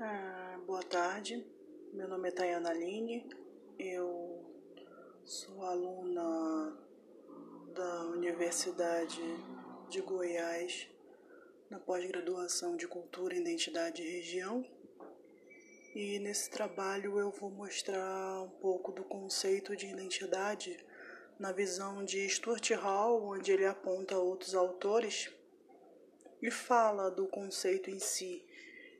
[0.00, 1.46] Ah, boa tarde,
[1.92, 3.28] meu nome é Tayana Aline,
[3.78, 4.42] eu
[5.24, 6.76] sou aluna
[7.72, 9.22] da Universidade
[9.88, 10.88] de Goiás
[11.70, 14.64] na pós-graduação de Cultura, Identidade e Região.
[15.94, 20.84] E nesse trabalho eu vou mostrar um pouco do conceito de identidade
[21.38, 25.30] na visão de Stuart Hall, onde ele aponta outros autores
[26.40, 28.44] e fala do conceito em si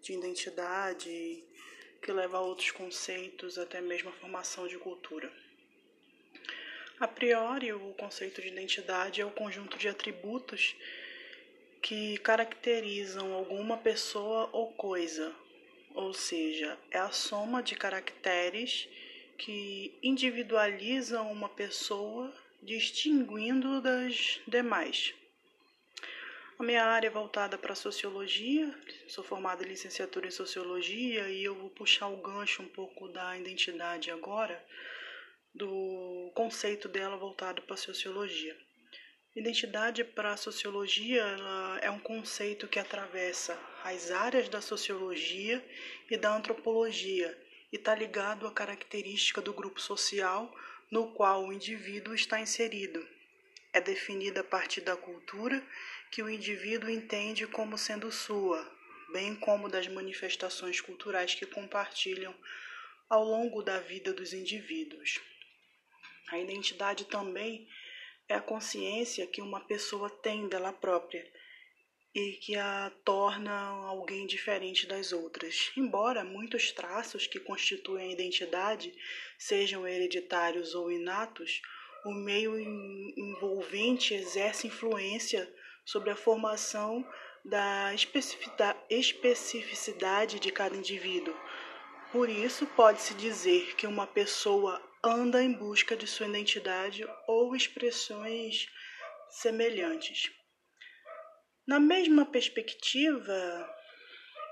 [0.03, 1.45] de identidade,
[2.03, 5.33] que leva a outros conceitos, até mesmo a formação de cultura.
[6.99, 10.77] A priori, o conceito de identidade é o conjunto de atributos
[11.81, 15.35] que caracterizam alguma pessoa ou coisa,
[15.95, 18.89] ou seja, é a soma de caracteres
[19.37, 22.33] que individualizam uma pessoa,
[22.63, 25.15] distinguindo das demais.
[26.59, 28.73] A minha área é voltada para a sociologia,
[29.13, 33.37] sou formada em licenciatura em sociologia e eu vou puxar o gancho um pouco da
[33.37, 34.65] identidade agora,
[35.55, 38.57] do conceito dela voltado para a sociologia.
[39.37, 41.23] Identidade para a sociologia
[41.83, 45.63] é um conceito que atravessa as áreas da sociologia
[46.11, 47.39] e da antropologia
[47.71, 50.51] e está ligado à característica do grupo social
[50.91, 53.07] no qual o indivíduo está inserido.
[53.75, 55.63] É definida a partir da cultura
[56.11, 58.82] que o indivíduo entende como sendo sua,
[59.13, 62.35] bem como das manifestações culturais que compartilham
[63.09, 65.21] ao longo da vida dos indivíduos.
[66.31, 67.69] A identidade também
[68.29, 71.31] é a consciência que uma pessoa tem dela própria
[72.15, 75.71] e que a torna alguém diferente das outras.
[75.77, 78.95] Embora muitos traços que constituem a identidade
[79.39, 81.61] sejam hereditários ou inatos,
[82.05, 85.53] o meio envolvente exerce influência
[85.85, 87.07] sobre a formação
[87.45, 87.93] da
[88.89, 91.35] especificidade de cada indivíduo.
[92.13, 98.67] Por isso, pode-se dizer que uma pessoa anda em busca de sua identidade ou expressões
[99.31, 100.31] semelhantes.
[101.67, 103.69] Na mesma perspectiva,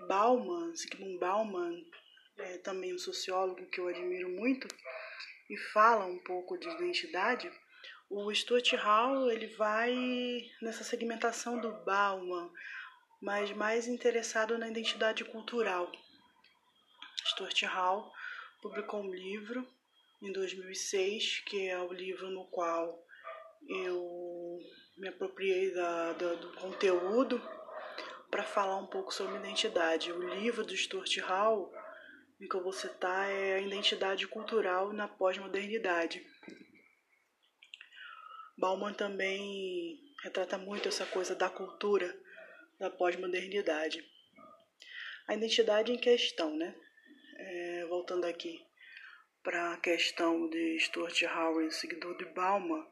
[0.09, 1.85] Bauman, Sigmund Bauman,
[2.39, 4.67] é também um sociólogo que eu admiro muito,
[5.51, 7.51] e fala um pouco de identidade,
[8.09, 9.95] o Stuart Hall ele vai
[10.63, 12.51] nessa segmentação do Bauman,
[13.21, 15.91] mas mais interessado na identidade cultural.
[17.27, 18.13] Stuart Hall
[18.63, 19.67] publicou um livro
[20.23, 23.05] em 2006, que é o livro no qual
[23.69, 24.59] eu
[24.97, 27.41] me apropriei da, da do conteúdo
[28.31, 30.13] para falar um pouco sobre identidade.
[30.13, 31.73] O livro do Stuart Hall,
[32.39, 36.25] que eu vou citar, é a identidade cultural na pós-modernidade.
[38.57, 42.15] Bauman também retrata muito essa coisa da cultura
[42.81, 44.03] da pós-modernidade.
[45.29, 46.75] A identidade em questão, né?
[47.37, 48.59] É, voltando aqui
[49.43, 52.85] para a questão de Stuart Howard, seguidor de Bauman,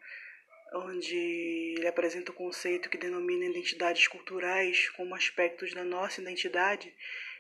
[0.74, 1.16] onde
[1.76, 6.94] ele apresenta o conceito que denomina identidades culturais como aspectos da nossa identidade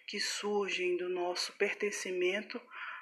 [0.06, 2.60] que surgem do nosso pertencimento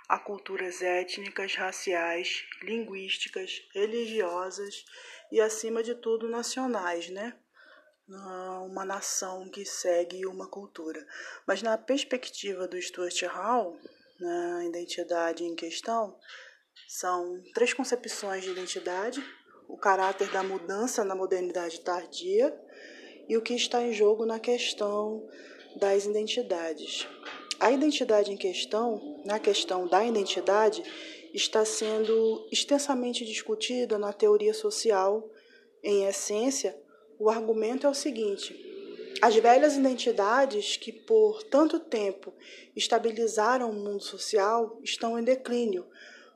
[0.09, 4.85] a culturas étnicas, raciais, linguísticas, religiosas
[5.31, 7.37] e, acima de tudo, nacionais, né?
[8.09, 11.05] Uma nação que segue uma cultura.
[11.47, 13.77] Mas, na perspectiva do Stuart Hall,
[14.21, 16.17] na identidade em questão,
[16.89, 19.25] são três concepções de identidade:
[19.69, 22.57] o caráter da mudança na modernidade tardia
[23.29, 25.27] e o que está em jogo na questão
[25.77, 27.07] das identidades.
[27.59, 30.83] A identidade em questão, na questão da identidade,
[31.35, 35.29] está sendo extensamente discutida na teoria social.
[35.83, 36.77] Em essência,
[37.19, 38.55] o argumento é o seguinte:
[39.23, 42.33] as velhas identidades que por tanto tempo
[42.75, 45.87] estabilizaram o mundo social estão em declínio,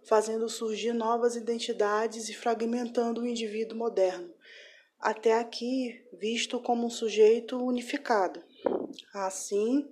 [0.03, 4.33] fazendo surgir novas identidades e fragmentando o indivíduo moderno,
[4.99, 8.43] até aqui visto como um sujeito unificado.
[9.13, 9.89] Assim,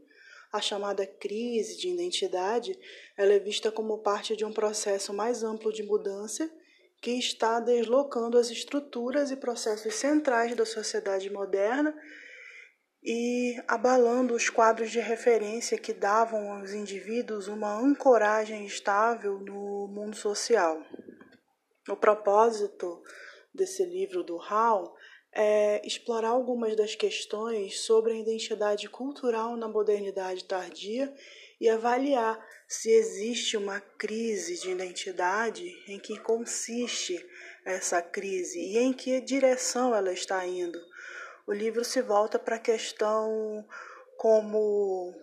[0.50, 2.78] a chamada crise de identidade
[3.16, 6.50] ela é vista como parte de um processo mais amplo de mudança
[7.00, 11.94] que está deslocando as estruturas e processos centrais da sociedade moderna
[13.02, 20.16] e abalando os quadros de referência que davam aos indivíduos uma ancoragem estável no mundo
[20.16, 20.82] social.
[21.88, 23.02] O propósito
[23.54, 24.94] desse livro do Hall
[25.32, 31.14] é explorar algumas das questões sobre a identidade cultural na modernidade tardia
[31.60, 37.24] e avaliar se existe uma crise de identidade, em que consiste
[37.64, 40.78] essa crise e em que direção ela está indo.
[41.46, 43.66] O livro se volta para a questão
[44.16, 45.14] como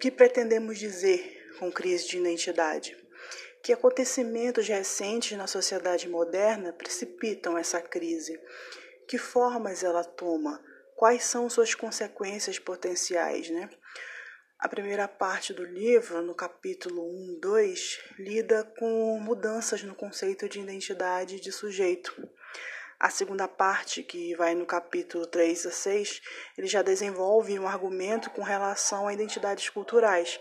[0.00, 2.96] que pretendemos dizer com crise de identidade?
[3.62, 8.40] Que acontecimentos recentes na sociedade moderna precipitam essa crise?
[9.08, 10.62] Que formas ela toma?
[10.94, 13.68] Quais são suas consequências potenciais, né?
[14.66, 20.58] A primeira parte do livro, no capítulo 1, 2, lida com mudanças no conceito de
[20.58, 22.12] identidade de sujeito.
[22.98, 26.20] A segunda parte, que vai no capítulo 3 a 6,
[26.58, 30.40] ele já desenvolve um argumento com relação a identidades culturais,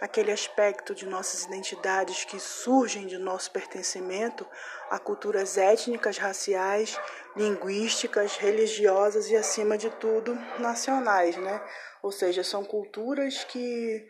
[0.00, 4.46] aquele aspecto de nossas identidades que surgem de nosso pertencimento
[4.88, 6.96] a culturas étnicas, raciais,
[7.36, 11.60] linguísticas, religiosas e, acima de tudo, nacionais, né?
[12.02, 14.06] Ou seja, são culturas que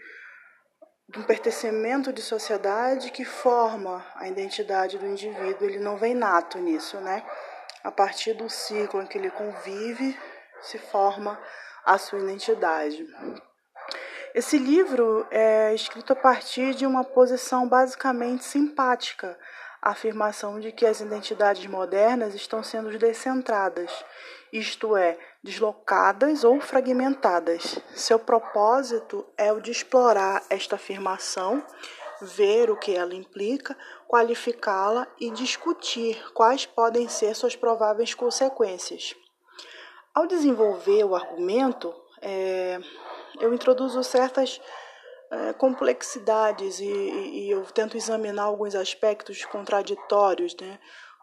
[1.17, 6.99] um pertencimento de sociedade que forma a identidade do indivíduo, ele não vem nato nisso,
[6.99, 7.25] né?
[7.83, 10.19] A partir do ciclo em que ele convive,
[10.63, 11.39] se forma
[11.85, 13.07] a sua identidade.
[14.35, 19.39] Esse livro é escrito a partir de uma posição basicamente simpática,
[19.85, 23.93] a afirmação de que as identidades modernas estão sendo descentradas,
[24.51, 27.79] isto é, deslocadas ou fragmentadas.
[27.95, 31.63] Seu propósito é o de explorar esta afirmação,
[32.23, 33.77] ver o que ela implica,
[34.09, 39.15] qualificá-la e discutir quais podem ser suas prováveis consequências.
[40.15, 42.81] Ao desenvolver o argumento, é,
[43.39, 44.59] eu introduzo certas
[45.35, 50.79] é, complexidades e, e, eu tento examinar alguns aspectos contraditórios né,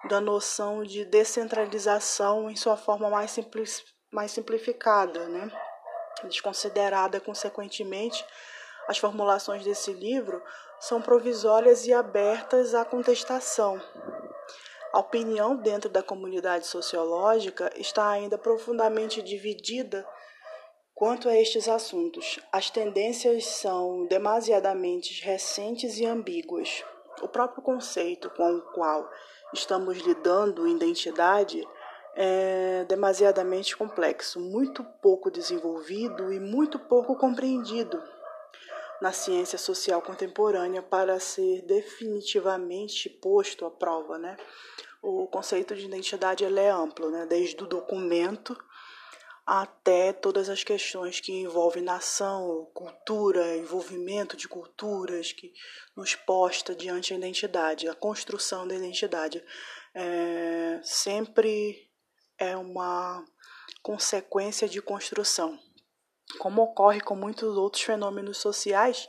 [0.09, 5.49] da noção de descentralização em sua forma mais simples, mais simplificada, né?
[6.25, 8.25] desconsiderada, consequentemente,
[8.87, 10.43] as formulações desse livro
[10.79, 13.81] são provisórias e abertas à contestação.
[14.91, 20.05] A opinião dentro da comunidade sociológica está ainda profundamente dividida
[21.01, 22.39] quanto a estes assuntos.
[22.51, 26.83] As tendências são demasiadamente recentes e ambíguas.
[27.23, 29.09] O próprio conceito com o qual
[29.51, 31.67] estamos lidando, identidade,
[32.15, 37.99] é demasiadamente complexo, muito pouco desenvolvido e muito pouco compreendido
[39.01, 44.37] na ciência social contemporânea para ser definitivamente posto à prova, né?
[45.01, 47.25] O conceito de identidade é amplo, né?
[47.25, 48.55] Desde o documento
[49.53, 55.51] até todas as questões que envolvem nação, cultura, envolvimento de culturas que
[55.93, 59.43] nos posta diante da identidade, a construção da identidade.
[59.93, 61.85] É, sempre
[62.37, 63.25] é uma
[63.83, 65.59] consequência de construção.
[66.39, 69.05] Como ocorre com muitos outros fenômenos sociais,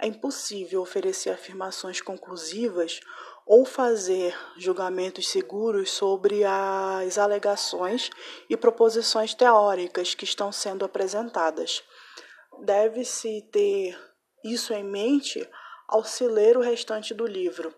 [0.00, 3.00] é impossível oferecer afirmações conclusivas
[3.46, 8.10] ou fazer julgamentos seguros sobre as alegações
[8.48, 11.82] e proposições teóricas que estão sendo apresentadas.
[12.62, 13.98] Deve-se ter
[14.42, 15.46] isso em mente
[15.88, 17.74] ao se ler o restante do livro.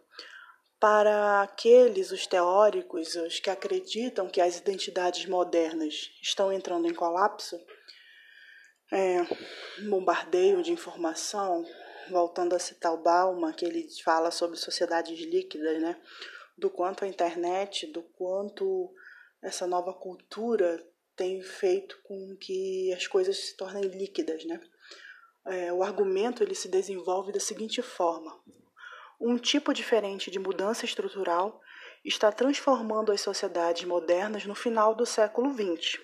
[0.78, 7.58] Para aqueles, os teóricos, os que acreditam que as identidades modernas estão entrando em colapso,
[8.92, 9.26] é,
[9.88, 11.64] bombardeio de informação,
[12.10, 16.00] voltando a citar o Bauman, que ele fala sobre sociedades líquidas, né?
[16.56, 18.92] Do quanto a internet, do quanto
[19.42, 24.60] essa nova cultura tem feito com que as coisas se tornem líquidas, né?
[25.46, 28.38] É, o argumento ele se desenvolve da seguinte forma:
[29.20, 31.60] um tipo diferente de mudança estrutural
[32.04, 36.00] está transformando as sociedades modernas no final do século XX.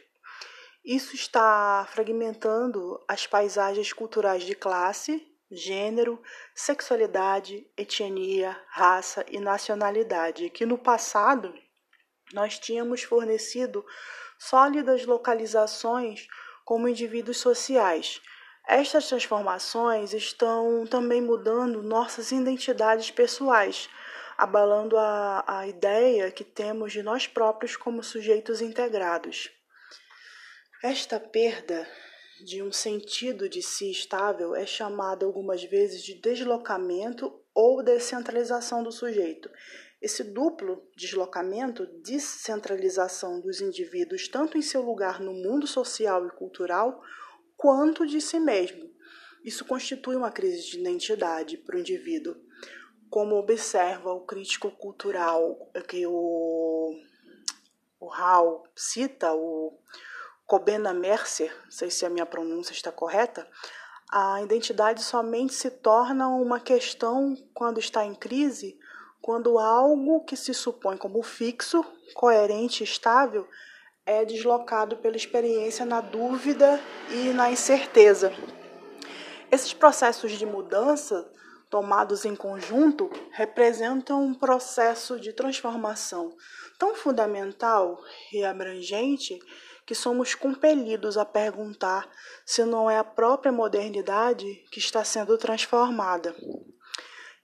[0.85, 6.21] Isso está fragmentando as paisagens culturais de classe, gênero,
[6.55, 11.55] sexualidade, etnia, raça e nacionalidade, que no passado
[12.33, 13.85] nós tínhamos fornecido
[14.39, 16.27] sólidas localizações
[16.65, 18.21] como indivíduos sociais
[18.67, 23.91] estas transformações estão também mudando nossas identidades pessoais,
[24.39, 29.51] abalando a, a ideia que temos de nós próprios como sujeitos integrados.
[30.83, 31.89] Esta perda
[32.45, 38.91] de um sentido de si estável é chamada algumas vezes de deslocamento ou descentralização do
[38.91, 39.51] sujeito.
[40.01, 47.01] Esse duplo deslocamento, descentralização dos indivíduos, tanto em seu lugar no mundo social e cultural,
[47.57, 48.91] quanto de si mesmo.
[49.45, 52.35] Isso constitui uma crise de identidade para o indivíduo,
[53.09, 56.97] como observa o crítico cultural que o,
[58.01, 59.79] o Hall cita, o
[60.53, 63.49] Cobena Mercer, não sei se a minha pronúncia está correta,
[64.13, 68.79] a identidade somente se torna uma questão quando está em crise,
[69.23, 71.83] quando algo que se supõe como fixo,
[72.13, 73.49] coerente estável
[74.05, 76.79] é deslocado pela experiência na dúvida
[77.09, 78.31] e na incerteza.
[79.51, 81.33] Esses processos de mudança
[81.71, 86.37] tomados em conjunto representam um processo de transformação
[86.79, 87.99] tão fundamental
[88.31, 89.41] e abrangente
[89.93, 92.09] que somos compelidos a perguntar
[92.47, 96.35] se não é a própria modernidade que está sendo transformada.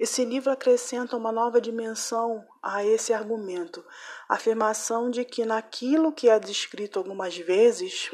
[0.00, 3.85] Esse livro acrescenta uma nova dimensão a esse argumento,
[4.26, 8.09] a afirmação de que naquilo que é descrito algumas vezes,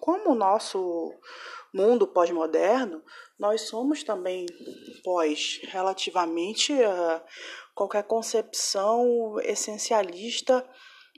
[0.00, 1.14] como o nosso
[1.72, 3.00] mundo pós-moderno,
[3.38, 4.46] nós somos também
[5.04, 7.22] pós relativamente a
[7.72, 10.68] qualquer concepção essencialista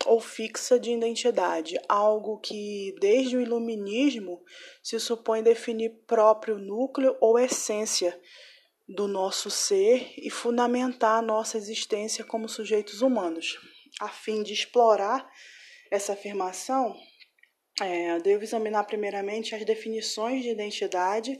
[0.06, 4.42] ou fixa de identidade, algo que desde o iluminismo
[4.82, 8.18] se supõe definir próprio núcleo ou essência
[8.88, 13.58] do nosso ser e fundamentar a nossa existência como sujeitos humanos.
[14.00, 15.30] A fim de explorar
[15.90, 16.96] essa afirmação,
[17.80, 21.38] é, devo examinar primeiramente as definições de identidade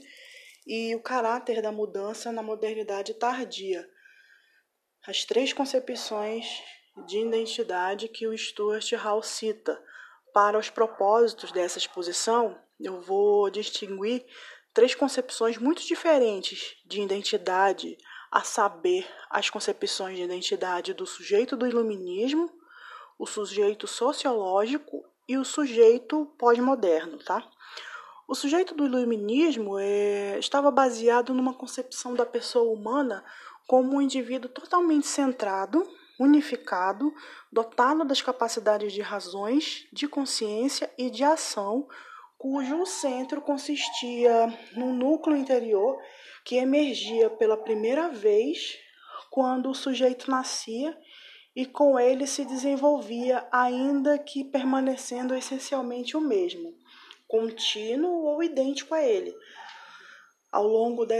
[0.65, 3.87] e o caráter da mudança na modernidade tardia.
[5.07, 6.61] As três concepções
[7.05, 9.81] de identidade que o Stuart Hall cita.
[10.33, 14.25] Para os propósitos dessa exposição, eu vou distinguir
[14.73, 17.97] três concepções muito diferentes de identidade,
[18.31, 22.49] a saber, as concepções de identidade do sujeito do iluminismo,
[23.17, 27.43] o sujeito sociológico e o sujeito pós-moderno, tá?
[28.27, 33.25] O sujeito do iluminismo é, estava baseado numa concepção da pessoa humana
[33.67, 35.87] como um indivíduo totalmente centrado,
[36.19, 37.13] unificado,
[37.51, 41.87] dotado das capacidades de razões, de consciência e de ação
[42.37, 46.01] cujo centro consistia no núcleo interior
[46.45, 48.77] que emergia pela primeira vez
[49.29, 50.97] quando o sujeito nascia
[51.55, 56.73] e com ele se desenvolvia, ainda que permanecendo essencialmente o mesmo,
[57.27, 59.35] contínuo ou idêntico a ele.
[60.49, 61.15] Ao longo da,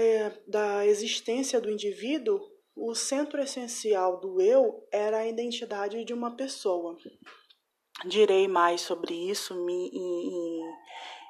[0.48, 2.42] da existência do indivíduo,
[2.82, 6.96] o centro essencial do eu era a identidade de uma pessoa.
[8.06, 10.62] Direi mais sobre isso em, em,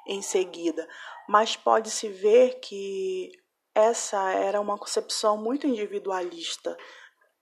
[0.06, 0.88] em seguida,
[1.28, 3.32] mas pode-se ver que
[3.74, 6.76] essa era uma concepção muito individualista.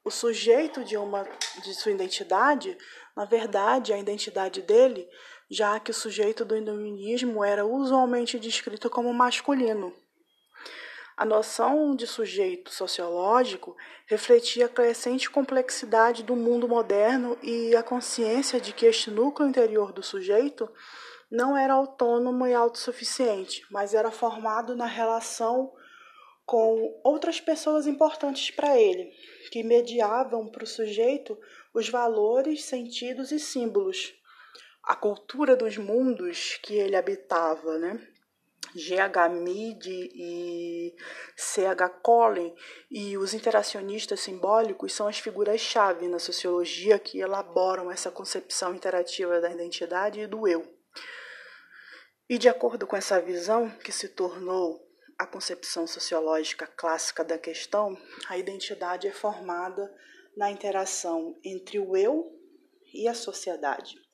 [0.03, 1.25] O sujeito de uma
[1.62, 2.79] de sua identidade,
[3.15, 5.07] na verdade, a identidade dele,
[5.50, 9.95] já que o sujeito do iluminismo era usualmente descrito como masculino.
[11.19, 18.61] A noção de sujeito sociológico refletia a crescente complexidade do mundo moderno e a consciência
[18.61, 20.71] de que este núcleo interior do sujeito
[21.29, 25.73] não era autônomo e autossuficiente, mas era formado na relação
[26.47, 29.13] com outras pessoas importantes para ele,
[29.51, 31.37] que mediavam para o sujeito
[31.75, 34.15] os valores, sentidos e símbolos,
[34.85, 38.07] a cultura dos mundos que ele habitava, né?
[38.75, 39.29] G.H.
[39.29, 40.95] Mead e
[41.37, 41.89] C.H.
[41.89, 42.55] Collin
[42.91, 49.51] e os interacionistas simbólicos são as figuras-chave na sociologia que elaboram essa concepção interativa da
[49.51, 50.67] identidade e do eu.
[52.29, 54.87] E de acordo com essa visão, que se tornou
[55.19, 57.97] a concepção sociológica clássica da questão,
[58.29, 59.93] a identidade é formada
[60.37, 62.31] na interação entre o eu
[62.95, 64.08] e a sociedade.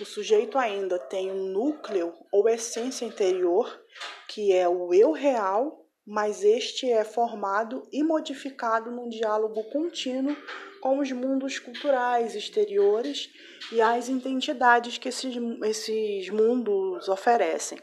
[0.00, 3.82] O sujeito ainda tem um núcleo ou essência interior,
[4.28, 10.36] que é o eu real, mas este é formado e modificado num diálogo contínuo
[10.80, 13.28] com os mundos culturais exteriores
[13.72, 17.78] e as identidades que esses, esses mundos oferecem.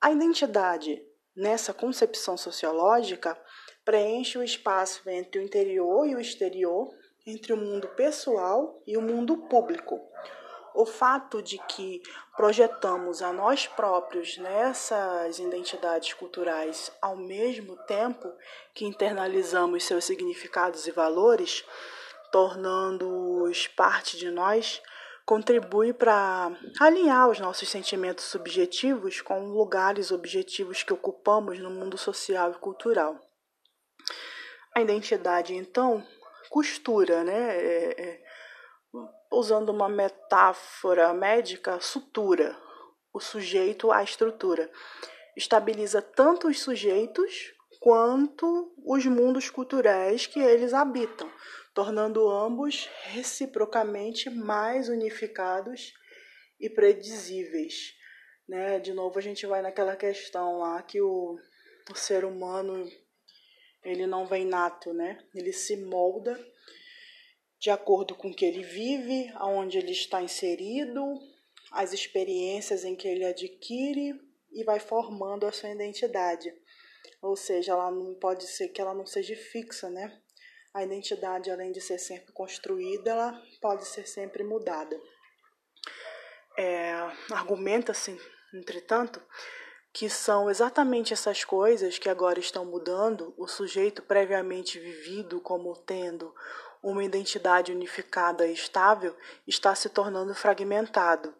[0.00, 1.00] A identidade,
[1.36, 3.40] nessa concepção sociológica,
[3.84, 6.90] preenche o espaço entre o interior e o exterior,
[7.24, 10.00] entre o mundo pessoal e o mundo público
[10.74, 12.02] o fato de que
[12.36, 18.32] projetamos a nós próprios nessas identidades culturais ao mesmo tempo
[18.74, 21.64] que internalizamos seus significados e valores,
[22.30, 24.80] tornando-os parte de nós,
[25.24, 26.50] contribui para
[26.80, 33.20] alinhar os nossos sentimentos subjetivos com lugares objetivos que ocupamos no mundo social e cultural.
[34.74, 36.04] A identidade, então,
[36.48, 37.56] costura, né?
[37.56, 38.31] É, é,
[39.32, 42.56] usando uma metáfora médica, sutura
[43.12, 44.70] o sujeito à estrutura.
[45.36, 51.30] Estabiliza tanto os sujeitos quanto os mundos culturais que eles habitam,
[51.74, 55.92] tornando ambos reciprocamente mais unificados
[56.60, 57.92] e predizíveis.
[58.48, 58.78] Né?
[58.78, 61.36] De novo, a gente vai naquela questão lá que o,
[61.90, 62.88] o ser humano
[63.82, 65.18] ele não vem nato, né?
[65.34, 66.38] ele se molda
[67.62, 71.00] de acordo com o que ele vive, aonde ele está inserido,
[71.70, 76.52] as experiências em que ele adquire e vai formando a sua identidade.
[77.22, 80.20] ou seja, ela não pode ser que ela não seja fixa, né?
[80.74, 85.00] A identidade, além de ser sempre construída, ela pode ser sempre mudada.
[86.58, 86.94] É,
[87.30, 88.20] Argumenta-se,
[88.52, 89.22] entretanto,
[89.92, 96.34] que são exatamente essas coisas que agora estão mudando o sujeito previamente vivido como tendo
[96.82, 101.34] uma identidade unificada e estável está se tornando fragmentado,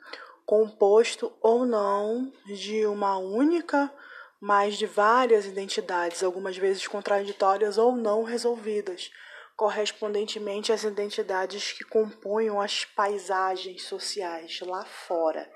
[0.46, 3.92] composto ou não de uma única,
[4.40, 9.10] mas de várias identidades, algumas vezes contraditórias ou não resolvidas,
[9.56, 15.50] correspondentemente às identidades que compõem as paisagens sociais lá fora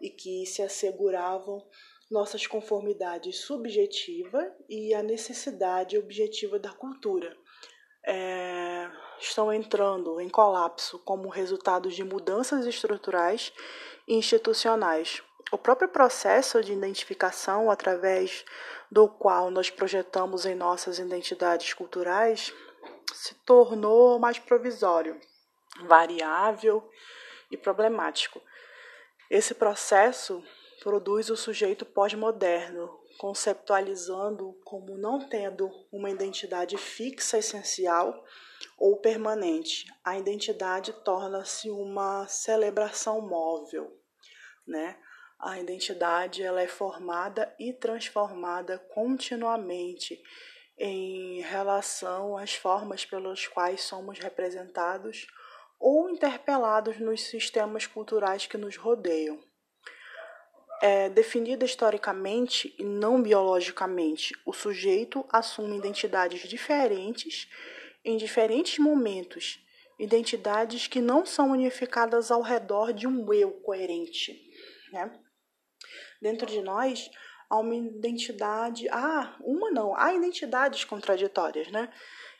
[0.00, 1.64] e que se asseguravam
[2.10, 7.36] nossas conformidades subjetiva e a necessidade objetiva da cultura.
[8.06, 13.52] É, estão entrando em colapso como resultado de mudanças estruturais
[14.06, 15.22] e institucionais.
[15.50, 18.44] O próprio processo de identificação, através
[18.90, 22.52] do qual nós projetamos em nossas identidades culturais,
[23.14, 25.18] se tornou mais provisório,
[25.86, 26.88] variável
[27.50, 28.40] e problemático.
[29.30, 30.42] Esse processo
[30.82, 38.24] produz o sujeito pós-moderno, conceptualizando como não tendo uma identidade fixa, essencial
[38.78, 39.86] ou permanente.
[40.04, 43.92] A identidade torna-se uma celebração móvel,
[44.66, 44.96] né?
[45.38, 50.20] A identidade ela é formada e transformada continuamente
[50.76, 55.26] em relação às formas pelas quais somos representados
[55.78, 59.40] ou interpelados nos sistemas culturais que nos rodeiam
[60.80, 64.34] é definida historicamente e não biologicamente.
[64.44, 67.48] O sujeito assume identidades diferentes
[68.04, 69.64] em diferentes momentos,
[69.98, 74.40] identidades que não são unificadas ao redor de um eu coerente.
[74.92, 75.20] Né?
[76.22, 77.10] Dentro de nós
[77.50, 81.92] há uma identidade, ah, uma não, há identidades contraditórias, né?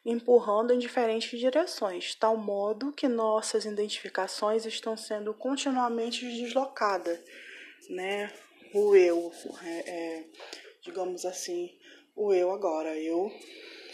[0.04, 7.20] empurrando em diferentes direções, tal modo que nossas identificações estão sendo continuamente deslocadas
[7.88, 8.32] né,
[8.74, 9.32] o eu,
[9.64, 10.24] é, é,
[10.82, 11.78] digamos assim,
[12.14, 12.96] o eu agora.
[12.98, 13.32] Eu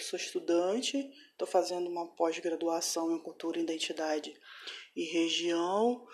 [0.01, 4.35] sou estudante, estou fazendo uma pós-graduação em cultura, identidade
[4.95, 6.07] e região,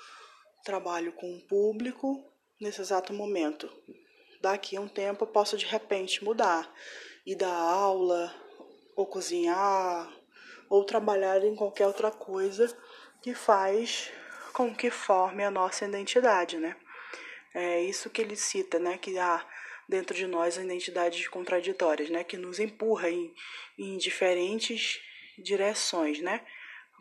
[0.65, 2.25] trabalho com o público
[2.59, 3.71] nesse exato momento.
[4.41, 6.75] Daqui a um tempo eu posso de repente mudar
[7.27, 8.35] e dar aula,
[8.97, 10.11] ou cozinhar,
[10.69, 12.75] ou trabalhar em qualquer outra coisa
[13.23, 14.11] que faz
[14.55, 16.77] com que forme a nossa identidade, né?
[17.55, 18.97] É isso que ele cita, né?
[18.97, 19.47] Que há
[19.87, 22.25] dentro de nós identidades contraditórias, né?
[22.25, 23.35] Que nos empurra em,
[23.79, 25.01] em diferentes
[25.43, 26.45] direções, né?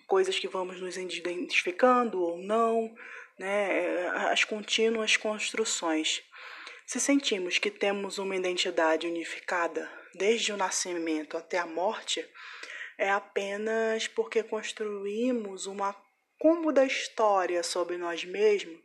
[0.08, 2.94] Coisas que vamos nos identificando ou não,
[3.38, 4.08] né?
[4.32, 6.24] As contínuas construções.
[6.86, 12.28] Se sentimos que temos uma identidade unificada desde o nascimento até a morte,
[12.98, 15.96] é apenas porque construímos uma
[16.40, 18.80] cômoda história sobre nós mesmos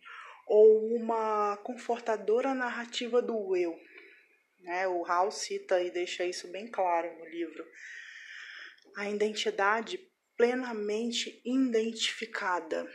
[0.46, 3.78] ou uma confortadora narrativa do eu.
[4.60, 4.86] Né?
[4.88, 7.64] O Hal cita e deixa isso bem claro no livro.
[8.96, 9.98] A identidade
[10.36, 12.88] plenamente identificada,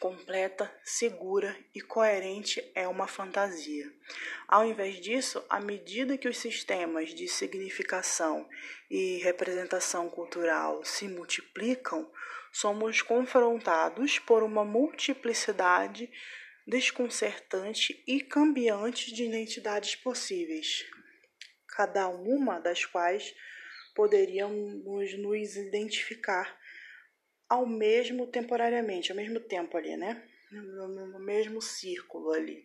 [0.00, 3.88] completa, segura e coerente é uma fantasia.
[4.48, 8.48] Ao invés disso, à medida que os sistemas de significação
[8.90, 12.10] e representação cultural se multiplicam,
[12.52, 16.10] somos confrontados por uma multiplicidade
[16.66, 20.84] desconcertante e cambiante de identidades possíveis,
[21.68, 23.32] cada uma das quais
[23.94, 26.56] poderíamos nos identificar
[27.48, 30.22] ao mesmo temporariamente, ao mesmo tempo ali, né?
[30.52, 32.64] No mesmo círculo ali.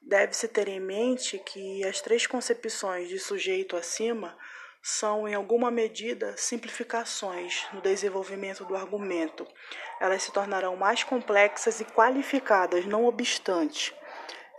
[0.00, 4.36] Deve-se ter em mente que as três concepções de sujeito acima
[4.82, 9.46] são, em alguma medida, simplificações no desenvolvimento do argumento.
[10.00, 13.94] Elas se tornarão mais complexas e qualificadas, não obstante.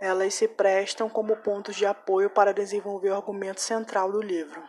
[0.00, 4.62] Elas se prestam como pontos de apoio para desenvolver o argumento central do livro.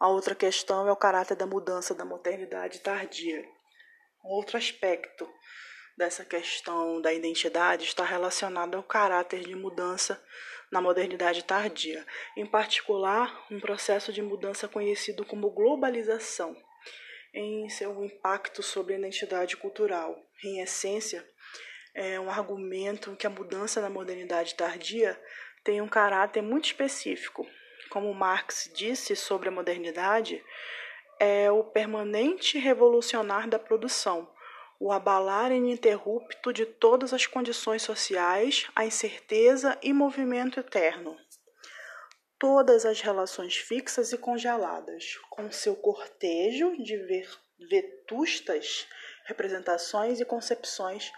[0.00, 3.44] A outra questão é o caráter da mudança da modernidade tardia.
[4.22, 5.28] Outro aspecto
[5.96, 10.22] dessa questão da identidade está relacionado ao caráter de mudança
[10.70, 12.06] na modernidade tardia,
[12.36, 16.56] em particular, um processo de mudança conhecido como globalização,
[17.34, 20.16] em seu impacto sobre a identidade cultural.
[20.44, 21.26] Em essência,
[21.92, 25.20] é um argumento que a mudança na modernidade tardia
[25.64, 27.44] tem um caráter muito específico.
[27.98, 30.40] Como Marx disse sobre a modernidade,
[31.18, 34.30] é o permanente revolucionar da produção,
[34.78, 41.16] o abalar ininterrupto de todas as condições sociais, a incerteza e movimento eterno.
[42.38, 46.96] todas as relações fixas e congeladas, com seu cortejo de
[47.68, 48.86] vetustas
[49.24, 51.10] representações e concepções,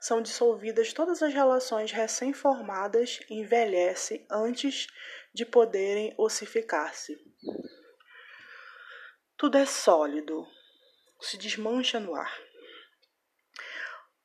[0.00, 4.86] são dissolvidas todas as relações recém-formadas e envelhecem antes
[5.32, 7.16] de poderem ossificar-se.
[9.36, 10.46] Tudo é sólido,
[11.20, 12.38] se desmancha no ar.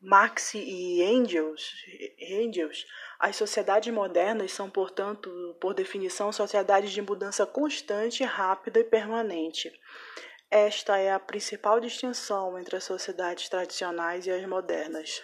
[0.01, 1.71] Marx e Engels,
[2.19, 2.85] Engels,
[3.19, 9.71] as sociedades modernas são, portanto, por definição, sociedades de mudança constante, rápida e permanente.
[10.51, 15.23] Esta é a principal distinção entre as sociedades tradicionais e as modernas.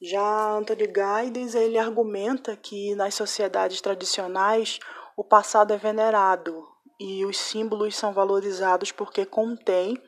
[0.00, 4.78] Já Anthony Giddens ele argumenta que nas sociedades tradicionais
[5.16, 6.66] o passado é venerado
[7.00, 10.00] e os símbolos são valorizados porque contêm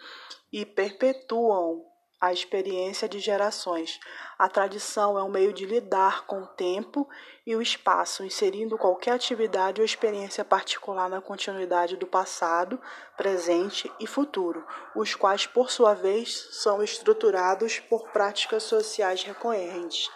[0.52, 1.84] e perpetuam
[2.20, 3.98] a experiência de gerações.
[4.38, 7.08] A tradição é um meio de lidar com o tempo
[7.46, 12.78] e o espaço, inserindo qualquer atividade ou experiência particular na continuidade do passado,
[13.16, 20.10] presente e futuro, os quais, por sua vez, são estruturados por práticas sociais recorrentes.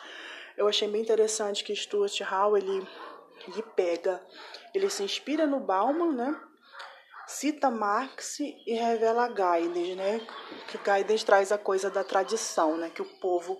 [0.57, 2.87] Eu achei bem interessante que Stuart Hall ele,
[3.49, 4.21] ele pega,
[4.75, 6.41] ele se inspira no Bauman, né?
[7.27, 10.21] Cita Marx e revela Gaides, né?
[10.69, 12.91] Que Gaides traz a coisa da tradição, né?
[12.91, 13.59] Que o povo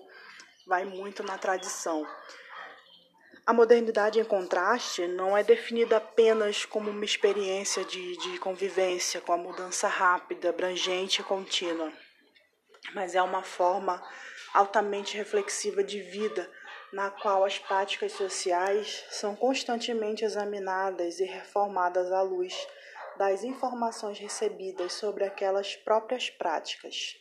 [0.67, 2.05] vai muito na tradição.
[3.45, 9.33] A modernidade, em contraste, não é definida apenas como uma experiência de, de convivência com
[9.33, 11.93] a mudança rápida, abrangente e contínua,
[12.95, 14.03] mas é uma forma
[14.51, 16.49] altamente reflexiva de vida,
[16.91, 22.55] na qual as práticas sociais são constantemente examinadas e reformadas à luz
[23.17, 27.15] das informações recebidas sobre aquelas próprias práticas,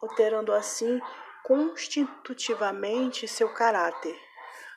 [0.00, 1.00] alterando assim
[1.44, 4.16] constitutivamente seu caráter.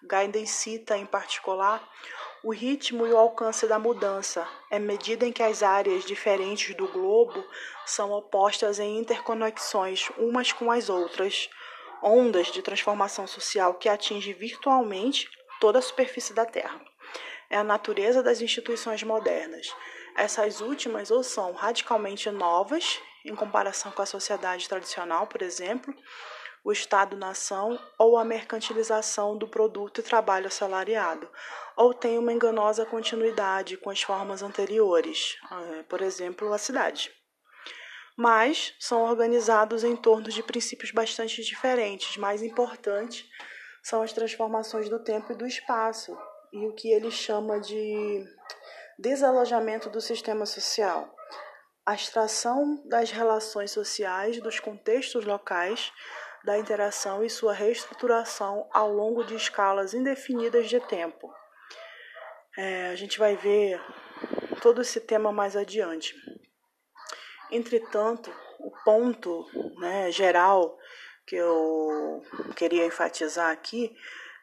[0.04, 1.88] Gaiden cita, em particular,
[2.44, 6.88] o ritmo e o alcance da mudança, à medida em que as áreas diferentes do
[6.88, 7.46] globo
[7.86, 11.50] são opostas em interconexões umas com as outras,
[12.02, 16.82] ondas de transformação social que atinge virtualmente toda a superfície da Terra.
[17.48, 19.72] É a natureza das instituições modernas,
[20.16, 25.94] essas últimas ou são radicalmente novas em comparação com a sociedade tradicional, por exemplo,
[26.64, 31.30] o Estado-nação ou a mercantilização do produto e trabalho assalariado,
[31.76, 37.12] ou têm uma enganosa continuidade com as formas anteriores, eh, por exemplo, a cidade.
[38.16, 42.18] Mas são organizados em torno de princípios bastante diferentes.
[42.18, 43.28] Mais importante
[43.82, 46.16] são as transformações do tempo e do espaço,
[46.54, 48.24] e o que ele chama de
[49.02, 51.14] desalojamento do sistema social,
[51.84, 55.92] a extração das relações sociais dos contextos locais,
[56.46, 61.34] da interação e sua reestruturação ao longo de escalas indefinidas de tempo.
[62.56, 63.82] É, a gente vai ver
[64.62, 66.16] todo esse tema mais adiante.
[67.50, 69.46] Entretanto, o ponto
[69.80, 70.78] né, geral
[71.26, 72.22] que eu
[72.56, 73.96] queria enfatizar aqui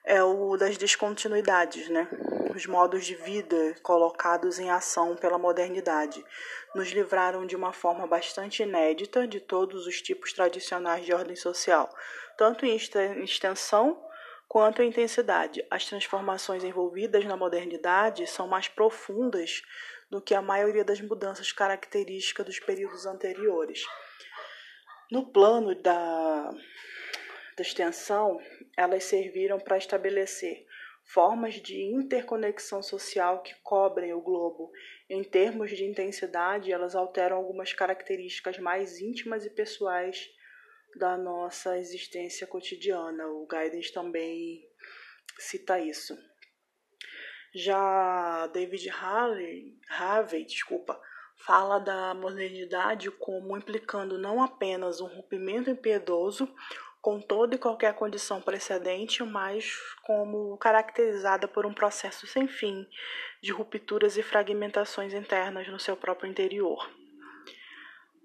[0.09, 2.09] é o das descontinuidades, né?
[2.57, 6.25] os modos de vida colocados em ação pela modernidade
[6.75, 11.95] nos livraram de uma forma bastante inédita de todos os tipos tradicionais de ordem social,
[12.39, 14.03] tanto em extensão
[14.49, 15.63] quanto em intensidade.
[15.71, 19.61] As transformações envolvidas na modernidade são mais profundas
[20.11, 23.85] do que a maioria das mudanças características dos períodos anteriores.
[25.13, 26.51] No plano da,
[27.59, 28.41] da extensão,
[28.77, 30.65] elas serviram para estabelecer
[31.05, 34.71] formas de interconexão social que cobrem o globo.
[35.11, 40.31] Em termos de intensidade, elas alteram algumas características mais íntimas e pessoais
[40.97, 43.27] da nossa existência cotidiana.
[43.27, 44.65] O Guidance também
[45.39, 46.17] cita isso.
[47.55, 51.01] Já David Harvey, Harvey desculpa,
[51.39, 56.55] fala da modernidade como implicando não apenas um rompimento impiedoso
[57.01, 62.87] com toda e qualquer condição precedente, mas como caracterizada por um processo sem fim
[63.43, 66.91] de rupturas e fragmentações internas no seu próprio interior.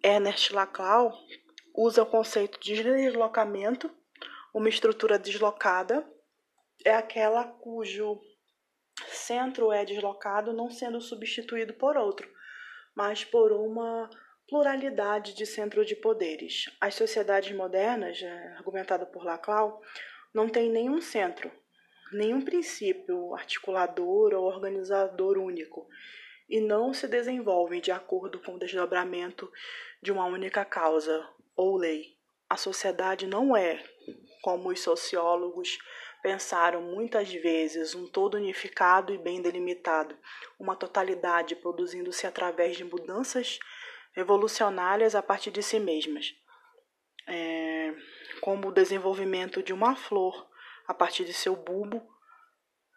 [0.03, 1.13] Ernest Laclau
[1.75, 3.89] usa o conceito de deslocamento,
[4.53, 6.07] uma estrutura deslocada
[6.85, 8.19] é aquela cujo
[9.07, 12.29] centro é deslocado, não sendo substituído por outro,
[12.95, 14.09] mas por uma
[14.47, 16.65] pluralidade de centro de poderes.
[16.79, 18.19] As sociedades modernas,
[18.57, 19.81] argumentada por Laclau,
[20.33, 21.51] não têm nenhum centro,
[22.11, 25.87] nenhum princípio articulador ou organizador único
[26.49, 29.51] e não se desenvolvem de acordo com o desdobramento
[30.01, 32.17] de uma única causa ou lei.
[32.49, 33.83] A sociedade não é,
[34.41, 35.77] como os sociólogos
[36.21, 40.15] pensaram muitas vezes um todo unificado e bem delimitado,
[40.59, 43.59] uma totalidade produzindo-se através de mudanças
[44.13, 46.33] revolucionárias a partir de si mesmas,
[47.27, 47.93] é,
[48.41, 50.49] como o desenvolvimento de uma flor
[50.87, 52.01] a partir de seu bulbo,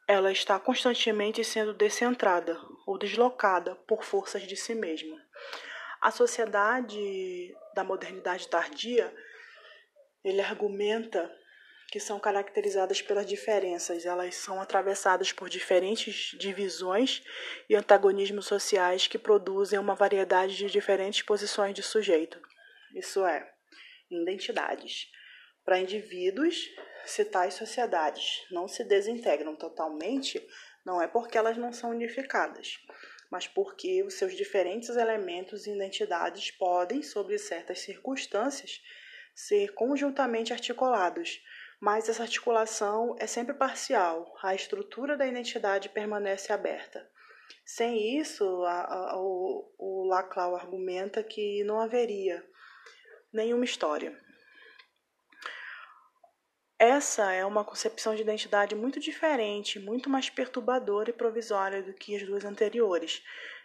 [0.08, 5.20] ela está constantemente sendo descentrada ou deslocada por forças de si mesma.
[6.00, 9.12] A sociedade da modernidade tardia,
[10.22, 11.32] ele argumenta
[11.88, 17.22] que são caracterizadas pelas diferenças, elas são atravessadas por diferentes divisões
[17.68, 22.40] e antagonismos sociais que produzem uma variedade de diferentes posições de sujeito.
[22.94, 23.52] Isso é,
[24.10, 25.10] identidades.
[25.64, 26.68] Para indivíduos,
[27.04, 30.44] se tais sociedades não se desintegram totalmente,
[30.84, 32.78] não é porque elas não são unificadas,
[33.30, 38.80] mas porque os seus diferentes elementos e identidades podem, sob certas circunstâncias,
[39.34, 41.42] ser conjuntamente articulados,
[41.80, 47.08] mas essa articulação é sempre parcial, a estrutura da identidade permanece aberta.
[47.64, 52.44] Sem isso, a, a, o, o Laclau argumenta que não haveria
[53.32, 54.16] nenhuma história.
[56.78, 62.14] Essa é uma concepção de identidade muito diferente, muito mais perturbadora e provisória do que
[62.14, 63.22] as duas anteriores.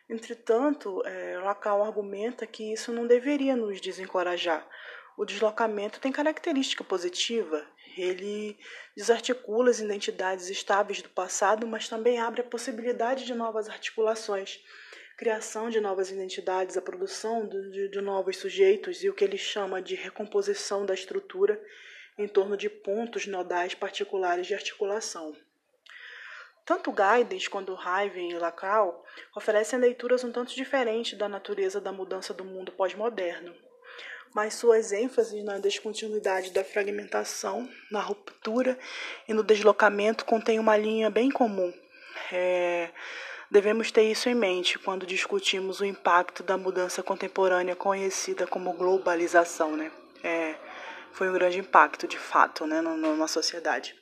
[0.09, 4.67] Entretanto, é, Lacan argumenta que isso não deveria nos desencorajar.
[5.17, 7.65] O deslocamento tem característica positiva.
[7.97, 8.57] Ele
[8.95, 14.63] desarticula as identidades estáveis do passado, mas também abre a possibilidade de novas articulações,
[15.17, 19.81] criação de novas identidades, a produção de, de novos sujeitos e o que ele chama
[19.81, 21.61] de recomposição da estrutura
[22.17, 25.35] em torno de pontos nodais particulares de articulação.
[26.65, 28.93] Tanto Gaides quanto Raven e Lacan
[29.35, 33.53] oferecem leituras um tanto diferentes da natureza da mudança do mundo pós-moderno,
[34.33, 38.77] mas suas ênfases na descontinuidade da fragmentação, na ruptura
[39.27, 41.73] e no deslocamento contêm uma linha bem comum.
[42.31, 42.89] É,
[43.49, 49.75] devemos ter isso em mente quando discutimos o impacto da mudança contemporânea conhecida como globalização.
[49.75, 49.91] Né?
[50.23, 50.55] É,
[51.11, 53.95] foi um grande impacto, de fato, né, na sociedade.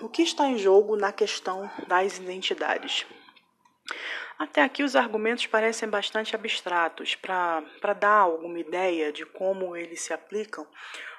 [0.00, 3.06] O que está em jogo na questão das identidades?
[4.44, 7.14] Até aqui os argumentos parecem bastante abstratos.
[7.14, 10.66] Para dar alguma ideia de como eles se aplicam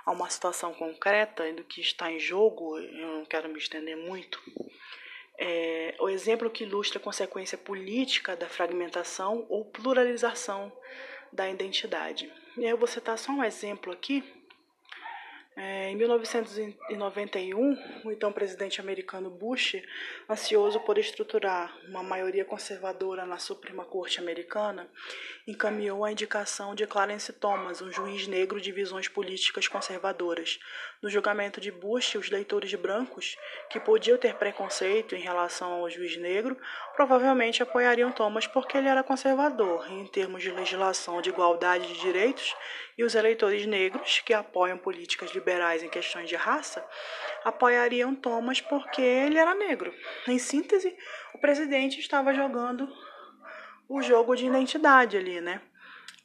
[0.06, 3.98] a uma situação concreta e do que está em jogo, eu não quero me estender
[3.98, 4.40] muito.
[5.40, 10.72] É, o exemplo que ilustra a consequência política da fragmentação ou pluralização
[11.34, 12.32] da identidade.
[12.56, 14.24] E eu vou citar só um exemplo aqui.
[15.58, 19.82] É, em 1991, o então presidente americano Bush,
[20.30, 24.90] ansioso por estruturar uma maioria conservadora na Suprema Corte americana,
[25.48, 30.60] encaminhou a indicação de Clarence Thomas, um juiz negro de visões políticas conservadoras.
[31.02, 33.38] No julgamento de Bush, os leitores brancos,
[33.70, 36.58] que podiam ter preconceito em relação ao juiz negro,
[36.98, 42.54] provavelmente apoiariam Thomas porque ele era conservador em termos de legislação de igualdade de direitos,
[42.98, 46.86] e os eleitores negros, que apoiam políticas liberais em questões de raça,
[47.44, 49.94] apoiariam Thomas porque ele era negro.
[50.28, 50.96] Em síntese,
[51.34, 52.88] o presidente estava jogando
[53.90, 55.62] o jogo de identidade ali, né?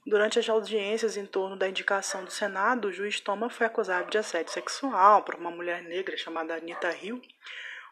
[0.07, 4.17] Durante as audiências em torno da indicação do Senado, o juiz Thomas foi acusado de
[4.17, 7.21] assédio sexual por uma mulher negra chamada Anita Hill,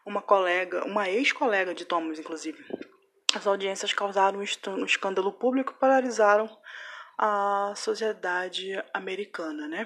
[0.05, 2.65] uma colega, uma ex-colega de Thomas, inclusive.
[3.35, 6.49] As audiências causaram um escândalo público e polarizaram
[7.21, 9.85] a sociedade americana, né?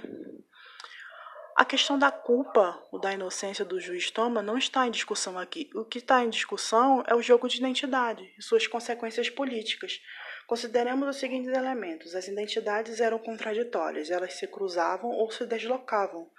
[1.56, 5.68] A questão da culpa ou da inocência do juiz Thomas não está em discussão aqui.
[5.74, 10.00] O que está em discussão é o jogo de identidade e suas consequências políticas.
[10.46, 16.30] Consideremos os seguintes elementos: as identidades eram contraditórias, elas se cruzavam ou se deslocavam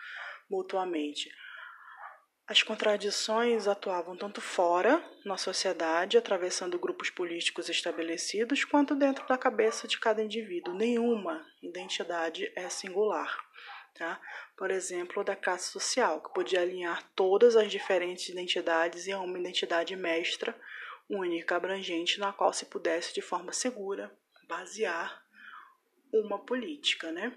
[0.49, 1.29] mutuamente.
[2.47, 9.89] As contradições atuavam tanto fora, na sociedade, atravessando grupos políticos estabelecidos, quanto dentro da cabeça
[9.89, 10.75] de cada indivíduo.
[10.75, 13.35] Nenhuma identidade é singular.
[13.95, 14.21] Tá?
[14.59, 19.97] Por exemplo, da classe social, que podia alinhar todas as diferentes identidades em uma identidade
[19.97, 20.55] mestra,
[21.09, 24.15] única, abrangente, na qual se pudesse, de forma segura,
[24.47, 25.23] basear
[26.13, 27.11] uma política.
[27.11, 27.35] Né?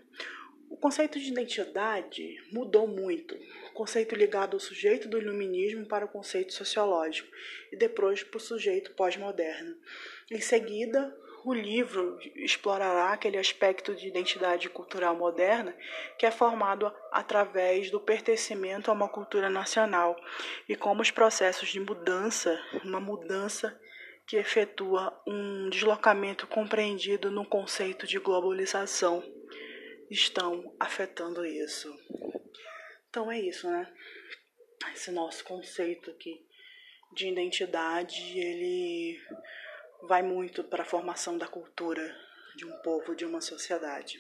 [0.78, 3.34] O conceito de identidade mudou muito.
[3.72, 7.28] O conceito ligado ao sujeito do iluminismo para o conceito sociológico
[7.72, 9.76] e depois para o sujeito pós-moderno.
[10.30, 15.76] Em seguida, o livro explorará aquele aspecto de identidade cultural moderna
[16.16, 20.16] que é formado através do pertencimento a uma cultura nacional
[20.70, 23.76] e como os processos de mudança, uma mudança
[24.28, 29.24] que efetua um deslocamento compreendido no conceito de globalização
[30.10, 31.94] estão afetando isso.
[33.10, 33.92] Então é isso, né?
[34.98, 36.44] esse nosso conceito aqui
[37.14, 39.20] de identidade, ele
[40.04, 42.16] vai muito para a formação da cultura
[42.56, 44.20] de um povo, de uma sociedade.